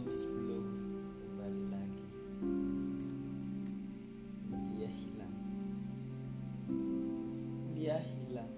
[0.00, 0.64] sebelum sebelum
[1.20, 2.06] kembali lagi.
[4.72, 5.36] Dia hilang.
[7.76, 8.54] Dia hilang.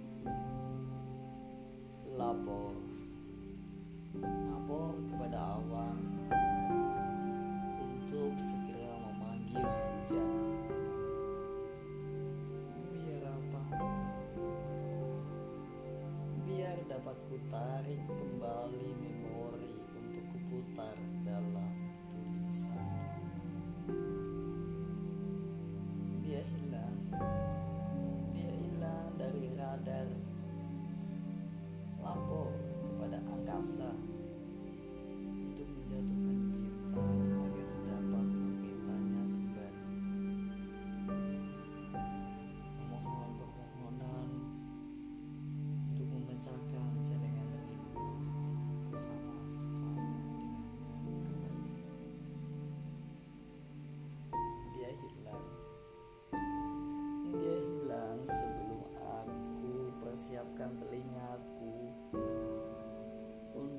[2.14, 2.78] Lapor
[4.22, 5.98] lapor kepada awan
[7.82, 10.30] untuk segera memanggil hujan
[12.92, 13.62] biar apa?
[16.46, 19.11] Biar dapat ku tarik kembali
[33.62, 34.01] kepada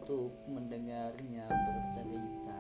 [0.04, 2.60] untuk mendengarnya bercerita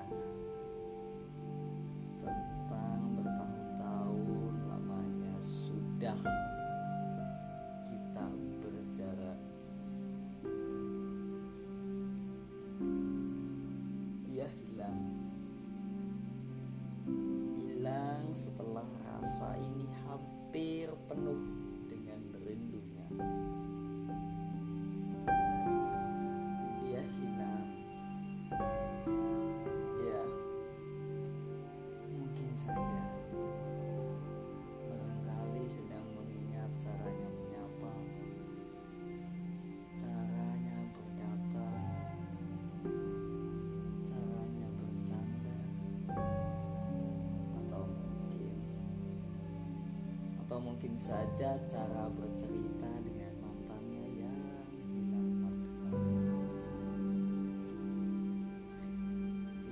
[50.53, 54.37] atau mungkin saja cara bercerita dengan mantannya yang
[54.85, 55.97] hilang martabat.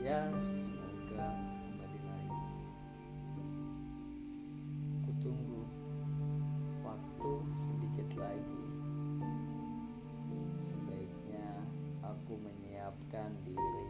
[0.01, 2.45] Ya, semoga kembali lagi.
[5.05, 5.69] Kutunggu
[6.81, 8.65] waktu sedikit lagi.
[10.65, 11.61] Sebaiknya
[12.01, 13.80] aku menyiapkan diri